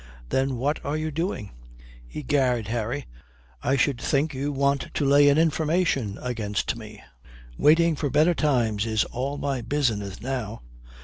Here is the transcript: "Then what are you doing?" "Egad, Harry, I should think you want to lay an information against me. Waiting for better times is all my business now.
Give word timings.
"Then 0.29 0.55
what 0.57 0.83
are 0.83 0.97
you 0.97 1.11
doing?" 1.11 1.51
"Egad, 2.11 2.69
Harry, 2.69 3.05
I 3.61 3.75
should 3.75 4.01
think 4.01 4.33
you 4.33 4.51
want 4.51 4.87
to 4.95 5.05
lay 5.05 5.29
an 5.29 5.37
information 5.37 6.17
against 6.23 6.75
me. 6.75 7.03
Waiting 7.55 7.95
for 7.95 8.09
better 8.09 8.33
times 8.33 8.87
is 8.87 9.03
all 9.03 9.37
my 9.37 9.61
business 9.61 10.19
now. 10.19 10.63